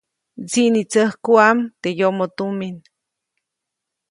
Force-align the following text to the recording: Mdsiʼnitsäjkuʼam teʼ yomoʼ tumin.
Mdsiʼnitsäjkuʼam 0.41 1.57
teʼ 1.81 1.95
yomoʼ 1.99 2.31
tumin. 2.37 2.75